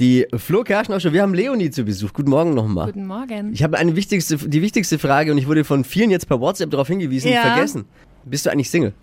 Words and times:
Die 0.00 0.26
Flo 0.34 0.64
Kerschner 0.64 0.98
Show, 0.98 1.12
wir 1.12 1.20
haben 1.20 1.34
Leonie 1.34 1.70
zu 1.70 1.84
Besuch. 1.84 2.14
Guten 2.14 2.30
Morgen 2.30 2.54
nochmal. 2.54 2.86
Guten 2.86 3.06
Morgen. 3.06 3.52
Ich 3.52 3.62
habe 3.62 3.76
eine 3.76 3.94
wichtigste, 3.96 4.38
die 4.38 4.62
wichtigste 4.62 4.98
Frage 4.98 5.30
und 5.30 5.36
ich 5.36 5.46
wurde 5.46 5.62
von 5.62 5.84
vielen 5.84 6.10
jetzt 6.10 6.26
per 6.26 6.40
WhatsApp 6.40 6.70
darauf 6.70 6.88
hingewiesen, 6.88 7.30
Ja. 7.30 7.42
vergessen. 7.42 7.84
Bist 8.24 8.46
du 8.46 8.50
eigentlich 8.50 8.70
Single? 8.70 8.94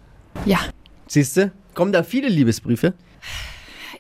Ja. 0.46 0.58
Siehst 1.06 1.38
du? 1.38 1.52
Kommen 1.76 1.92
da 1.92 2.02
viele 2.02 2.30
Liebesbriefe? 2.30 2.96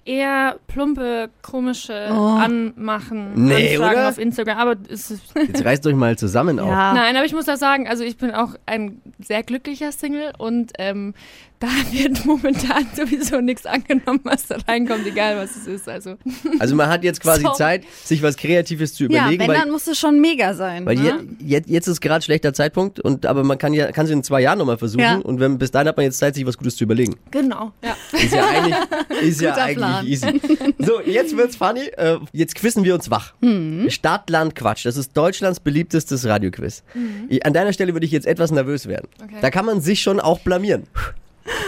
Eher 0.05 0.57
plumpe, 0.67 1.29
komische 1.43 2.07
Oh. 2.11 2.37
Anmachen, 2.39 3.45
Nee, 3.45 3.75
Anfragen 3.75 3.99
oder? 3.99 4.09
auf 4.09 4.17
Instagram. 4.17 4.57
Aber 4.57 4.75
Jetzt 4.89 5.65
reißt 5.65 5.85
euch 5.85 5.95
mal 5.95 6.17
zusammen 6.17 6.59
auf. 6.59 6.69
Ja. 6.69 6.93
Nein, 6.93 7.15
aber 7.15 7.25
ich 7.25 7.33
muss 7.33 7.45
da 7.45 7.57
sagen, 7.57 7.87
also 7.87 8.03
ich 8.03 8.17
bin 8.17 8.31
auch 8.31 8.55
ein 8.65 9.01
sehr 9.19 9.43
glücklicher 9.43 9.91
Single 9.91 10.31
und 10.39 10.71
ähm, 10.79 11.13
da 11.59 11.67
wird 11.91 12.23
momentan 12.25 12.85
sowieso 12.95 13.41
nichts 13.41 13.65
angenommen, 13.65 14.19
was 14.23 14.47
da 14.47 14.57
reinkommt, 14.67 15.05
egal 15.07 15.37
was 15.37 15.55
es 15.55 15.65
ist. 15.67 15.89
Also 15.89 16.15
Also 16.59 16.75
man 16.75 16.87
hat 16.89 17.03
jetzt 17.03 17.19
quasi 17.21 17.41
So. 17.41 17.53
Zeit, 17.53 17.83
sich 18.03 18.21
was 18.21 18.37
Kreatives 18.37 18.93
zu 18.93 19.05
Ja, 19.05 19.21
überlegen, 19.23 19.41
wenn, 19.41 19.47
weil, 19.49 19.57
dann 19.59 19.71
muss 19.71 19.87
es 19.87 19.97
schon 19.97 20.19
mega 20.21 20.53
sein. 20.53 20.85
weil 20.85 20.95
ne? 20.97 21.23
je, 21.39 21.47
jetzt, 21.47 21.69
jetzt 21.69 21.87
ist 21.87 22.01
gerade 22.01 22.23
schlechter 22.23 22.53
Zeitpunkt, 22.53 22.99
und 22.99 23.25
aber 23.25 23.43
man 23.43 23.57
kann 23.57 23.73
ja 23.73 23.91
kann 23.91 24.05
es 24.05 24.11
in 24.11 24.23
zwei 24.23 24.41
Jahren 24.41 24.59
nochmal 24.59 24.77
versuchen 24.77 25.01
Ja. 25.01 25.15
und 25.17 25.39
wenn, 25.39 25.57
bis 25.57 25.71
dahin 25.71 25.87
hat 25.87 25.97
man 25.97 26.03
jetzt 26.05 26.19
Zeit, 26.19 26.35
sich 26.35 26.45
was 26.45 26.57
Gutes 26.57 26.75
zu 26.75 26.83
überlegen. 26.83 27.15
genau, 27.31 27.71
ja. 27.83 27.95
Ist 28.19 28.33
ja 28.33 28.45
eigentlich, 28.47 28.75
ist 29.21 29.41
ja 29.41 29.53
eigentlich 29.55 30.09
easy. 30.23 30.41
So, 30.79 31.01
jetzt 31.01 31.35
wird's 31.35 31.55
funny. 31.55 31.87
Äh, 31.97 32.17
jetzt 32.33 32.55
quissen 32.55 32.83
wir 32.83 32.93
uns 32.93 33.09
wach. 33.09 33.33
Mhm. 33.41 33.89
Stadt, 33.89 34.29
Land, 34.29 34.55
Quatsch. 34.55 34.85
Das 34.85 34.95
ist 34.95 35.17
Deutschlands 35.17 35.59
beliebtestes 35.59 36.25
Radioquiz. 36.25 36.83
Ich- 37.29 37.45
An 37.45 37.53
deiner 37.53 37.73
Stelle 37.73 37.93
würde 37.93 38.05
ich 38.05 38.11
jetzt 38.11 38.27
etwas 38.27 38.51
nervös 38.51 38.87
werden. 38.87 39.07
Okay. 39.23 39.35
Da 39.41 39.49
kann 39.49 39.65
man 39.65 39.81
sich 39.81 40.01
schon 40.01 40.19
auch 40.19 40.39
blamieren. 40.39 40.83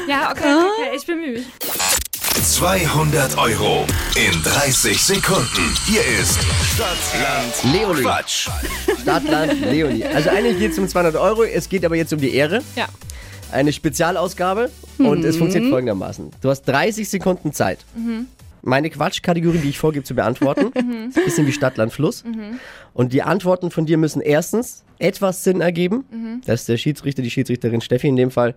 Ja, 0.09 0.31
okay, 0.31 0.39
okay, 0.41 0.65
okay, 0.87 0.97
ich 0.97 1.05
bemühe 1.05 1.31
mich. 1.33 1.45
200 2.43 3.37
Euro 3.37 3.85
in 4.15 4.41
30 4.41 4.99
Sekunden. 4.99 5.75
Hier 5.85 6.01
ist 6.19 6.39
Stadtland 6.73 7.75
Leonie. 7.75 8.01
Quatsch. 8.01 8.49
Stadt, 9.03 9.23
Land, 9.25 9.61
Leonie. 9.61 10.03
Also 10.05 10.31
eigentlich 10.31 10.57
geht's 10.57 10.79
um 10.79 10.87
200 10.87 11.15
Euro. 11.15 11.43
Es 11.43 11.69
geht 11.69 11.85
aber 11.85 11.95
jetzt 11.95 12.11
um 12.11 12.19
die 12.19 12.33
Ehre. 12.33 12.63
Ja. 12.75 12.87
Eine 13.51 13.71
Spezialausgabe. 13.71 14.71
Und 14.97 15.23
es 15.23 15.37
funktioniert 15.37 15.69
folgendermaßen. 15.69 16.31
Du 16.41 16.49
hast 16.49 16.63
30 16.63 17.07
Sekunden 17.07 17.53
Zeit. 17.53 17.77
Meine 18.61 18.89
Quatschkategorie, 18.89 19.59
die 19.59 19.69
ich 19.69 19.79
vorgebe 19.79 20.03
zu 20.03 20.15
beantworten, 20.15 20.67
ist 21.09 21.17
ein 21.17 21.23
bisschen 21.25 21.47
wie 21.47 21.51
Stadt, 21.51 21.77
Land, 21.77 21.93
Fluss. 21.93 22.23
Und 22.93 23.13
die 23.13 23.21
Antworten 23.23 23.71
von 23.71 23.85
dir 23.85 23.97
müssen 23.97 24.21
erstens 24.21 24.83
etwas 24.99 25.43
Sinn 25.43 25.61
ergeben. 25.61 26.41
Das 26.45 26.61
ist 26.61 26.69
der 26.69 26.77
Schiedsrichter, 26.77 27.21
die 27.21 27.29
Schiedsrichterin 27.31 27.81
Steffi 27.81 28.07
in 28.07 28.15
dem 28.17 28.31
Fall. 28.31 28.55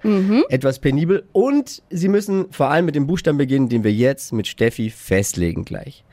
Etwas 0.48 0.78
penibel. 0.80 1.24
Und 1.32 1.82
sie 1.90 2.08
müssen 2.08 2.46
vor 2.50 2.68
allem 2.70 2.84
mit 2.86 2.94
dem 2.96 3.06
Buchstaben 3.06 3.38
beginnen, 3.38 3.68
den 3.68 3.84
wir 3.84 3.92
jetzt 3.92 4.32
mit 4.32 4.46
Steffi 4.48 4.90
festlegen 4.90 5.64
gleich. 5.64 6.04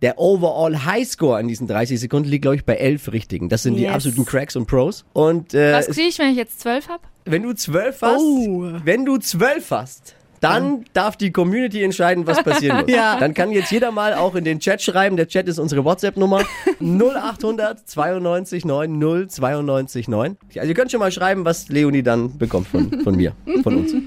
Der 0.00 0.18
Overall 0.20 0.84
Highscore 0.84 1.40
in 1.40 1.48
diesen 1.48 1.66
30 1.66 1.98
Sekunden 1.98 2.28
liegt, 2.28 2.42
glaube 2.42 2.54
ich, 2.56 2.64
bei 2.64 2.76
11 2.76 3.10
Richtigen. 3.12 3.48
Das 3.48 3.64
sind 3.64 3.74
die 3.74 3.82
Yes. 3.82 3.94
absoluten 3.94 4.24
Cracks 4.24 4.54
und 4.54 4.66
Pros. 4.66 5.04
Und 5.12 5.54
äh, 5.54 5.72
Was 5.72 5.86
kriege 5.88 6.06
ich, 6.08 6.18
wenn 6.20 6.30
ich 6.30 6.36
jetzt 6.36 6.60
zwölf 6.60 6.88
habe? 6.88 7.02
wenn 7.24 7.42
du 7.42 7.52
12 7.52 8.00
hast, 8.00 8.20
Oh. 8.22 8.70
wenn 8.84 9.04
du 9.04 9.18
12 9.18 9.70
hast, 9.72 10.14
dann 10.40 10.84
darf 10.92 11.16
die 11.16 11.32
Community 11.32 11.82
entscheiden, 11.82 12.26
was 12.26 12.42
passieren 12.42 12.80
muss. 12.82 12.90
Ja. 12.90 13.18
Dann 13.18 13.34
kann 13.34 13.50
jetzt 13.50 13.70
jeder 13.70 13.90
mal 13.90 14.14
auch 14.14 14.34
in 14.34 14.44
den 14.44 14.60
Chat 14.60 14.82
schreiben. 14.82 15.16
Der 15.16 15.28
Chat 15.28 15.48
ist 15.48 15.58
unsere 15.58 15.84
WhatsApp-Nummer 15.84 16.44
0800 16.80 17.88
92 17.88 18.64
9 18.64 19.28
092 19.28 20.08
9. 20.08 20.36
Also 20.56 20.68
ihr 20.68 20.74
könnt 20.74 20.90
schon 20.90 21.00
mal 21.00 21.12
schreiben, 21.12 21.44
was 21.44 21.68
Leonie 21.68 22.02
dann 22.02 22.38
bekommt 22.38 22.68
von, 22.68 23.00
von 23.02 23.16
mir, 23.16 23.34
von 23.62 23.76
uns. 23.76 23.94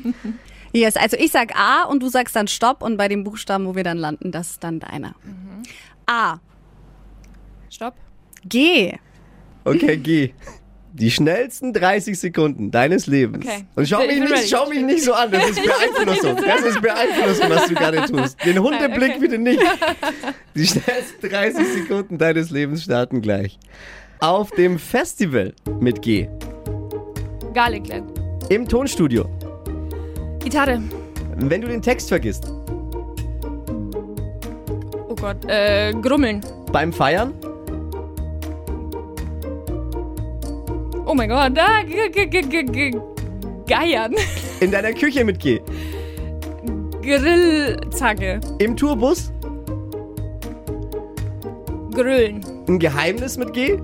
Yes, 0.73 0.95
also 0.95 1.17
ich 1.17 1.31
sag 1.31 1.53
A 1.59 1.83
und 1.83 2.01
du 2.01 2.07
sagst 2.07 2.33
dann 2.33 2.47
Stopp 2.47 2.81
und 2.81 2.95
bei 2.95 3.09
dem 3.09 3.25
Buchstaben, 3.25 3.65
wo 3.65 3.75
wir 3.75 3.83
dann 3.83 3.97
landen, 3.97 4.31
das 4.31 4.51
ist 4.51 4.63
dann 4.63 4.79
deiner. 4.79 5.15
A. 6.05 6.37
Stopp. 7.69 7.95
G. 8.45 8.97
Okay, 9.65 9.97
geh. 9.97 10.33
Die 10.93 11.09
schnellsten 11.09 11.71
30 11.73 12.19
Sekunden 12.19 12.69
deines 12.69 13.07
Lebens. 13.07 13.45
Okay. 13.45 13.63
Und 13.75 13.87
schau 13.87 14.01
Ich 14.01 14.19
mich, 14.19 14.29
nicht, 14.29 14.49
schau 14.49 14.67
mich 14.67 14.81
nicht 14.81 15.03
so 15.03 15.13
an, 15.13 15.31
das 15.31 15.49
ist 15.49 15.61
Beeinflussung. 15.63 16.35
Das 16.45 16.61
ist 16.61 16.81
Beeinflussung, 16.81 17.49
was 17.49 17.67
du 17.67 17.73
gerade 17.75 18.05
tust. 18.05 18.37
Den 18.45 18.59
Hundeblick 18.61 19.11
Okay. 19.11 19.19
bitte 19.19 19.37
nicht. 19.37 19.61
Die 20.55 20.67
schnellsten 20.67 21.29
30 21.29 21.67
Sekunden 21.67 22.17
deines 22.17 22.49
Lebens 22.51 22.83
starten 22.83 23.21
gleich. 23.21 23.57
Auf 24.19 24.51
dem 24.51 24.77
Festival 24.77 25.53
mit 25.79 26.01
G. 26.01 26.27
Garlicland. 27.53 28.11
Im 28.49 28.67
Tonstudio. 28.67 29.25
Gitarre. 30.43 30.81
Wenn 31.37 31.61
du 31.61 31.67
den 31.67 31.81
Text 31.81 32.09
vergisst. 32.09 32.51
Oh 35.07 35.15
Gott. 35.15 35.37
Äh, 35.47 35.93
Grummeln. 36.01 36.41
Beim 36.71 36.91
Feiern. 36.91 37.33
Oh 41.11 41.13
mein 41.13 41.27
Gott. 41.27 41.57
Da, 41.57 41.83
g 41.83 42.07
g 42.09 42.25
g 42.25 42.41
g 42.41 42.63
g 42.63 42.97
Geiern. 43.67 44.15
In 44.61 44.71
deiner 44.71 44.93
Küche 44.93 45.25
mit 45.25 45.41
G. 45.41 45.59
Grillzange. 47.01 48.39
Im 48.59 48.77
Tourbus. 48.77 49.33
Grillen. 51.91 52.39
Ein 52.69 52.79
Geheimnis 52.79 53.35
mit 53.35 53.51
G. 53.51 53.77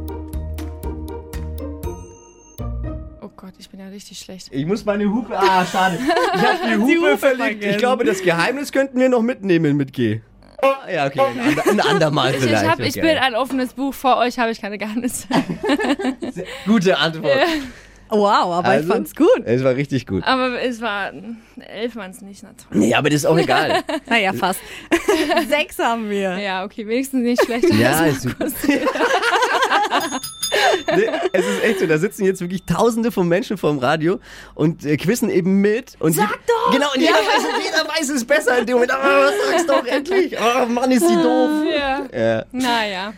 Oh 3.21 3.29
Gott, 3.35 3.55
ich 3.57 3.69
bin 3.69 3.81
ja 3.81 3.87
richtig 3.87 4.19
schlecht. 4.19 4.47
Ich 4.51 4.65
muss 4.65 4.85
meine 4.85 5.13
Hupe. 5.13 5.37
Ah, 5.37 5.65
schade. 5.65 5.99
Ich 6.33 6.41
habe 6.41 6.85
die 6.87 6.97
Hupe, 6.97 7.11
Hupe 7.11 7.17
verlegt. 7.17 7.61
Ich 7.61 7.77
glaube, 7.77 8.05
das 8.05 8.21
Geheimnis 8.21 8.71
könnten 8.71 8.97
wir 9.01 9.09
noch 9.09 9.21
mitnehmen 9.21 9.75
mit 9.75 9.91
G. 9.91 10.21
Ja, 10.89 11.07
okay. 11.07 11.19
Ein, 11.21 11.39
ander, 11.39 11.65
ein 11.71 11.79
andermal 11.79 12.33
Ich, 12.33 12.39
vielleicht. 12.41 12.63
ich, 12.63 12.69
hab, 12.69 12.79
ich 12.79 12.97
okay. 12.97 13.01
bin 13.01 13.17
ein 13.17 13.35
offenes 13.35 13.73
Buch. 13.73 13.93
Vor 13.93 14.17
euch 14.17 14.39
habe 14.39 14.51
ich 14.51 14.61
keine 14.61 14.77
Geheimnisse. 14.77 15.27
Gute 16.65 16.97
Antwort. 16.97 17.37
Wow, 18.09 18.53
aber 18.53 18.67
Also? 18.69 18.87
ich 18.87 18.93
fand's 18.93 19.15
gut. 19.15 19.41
Es 19.45 19.63
war 19.63 19.75
richtig 19.75 20.07
gut. 20.07 20.23
Aber 20.23 20.61
es 20.61 20.79
war 20.81 21.11
elf 21.59 21.95
waren 21.95 22.11
es 22.11 22.21
nicht. 22.21 22.41
Na 22.43 22.49
toll. 22.49 22.79
Nee, 22.79 22.93
aber 22.93 23.09
das 23.09 23.17
ist 23.21 23.25
auch 23.25 23.37
egal. 23.37 23.83
Naja, 24.09 24.31
fast. 24.33 24.61
Sechs 25.49 25.77
haben 25.77 26.09
wir. 26.09 26.37
Ja, 26.37 26.63
okay, 26.63 26.87
wenigstens 26.87 27.21
nicht 27.23 27.43
schlecht. 27.43 27.73
Ja, 27.73 28.05
ist 28.05 28.21
super. 28.21 28.47
nee, 30.95 31.09
es 31.33 31.45
ist 31.45 31.63
echt 31.63 31.79
so, 31.79 31.87
da 31.87 31.97
sitzen 31.97 32.25
jetzt 32.25 32.41
wirklich 32.41 32.63
tausende 32.65 33.11
von 33.11 33.27
Menschen 33.27 33.57
vorm 33.57 33.79
Radio 33.79 34.19
und 34.55 34.85
äh, 34.85 34.97
quizzen 34.97 35.29
eben 35.29 35.61
mit. 35.61 35.95
Und 35.99 36.13
Sag 36.13 36.29
je- 36.29 36.35
doch! 36.47 36.71
Genau, 36.71 36.87
und 36.93 37.01
jeder, 37.01 37.13
weiß, 37.13 37.43
jeder 37.65 37.87
weiß 37.89 38.09
es 38.09 38.25
besser 38.25 38.57
in 38.59 38.65
dem 38.65 38.73
Moment. 38.75 38.91
Aber 38.91 39.03
was 39.25 39.33
sagst 39.49 39.69
doch 39.69 39.85
endlich? 39.85 40.35
Oh 40.39 40.65
Mann, 40.67 40.91
ist 40.91 41.07
sie 41.07 41.15
doof. 41.15 41.49
Ja. 41.77 42.05
Ja. 42.17 42.45
Naja. 42.51 43.13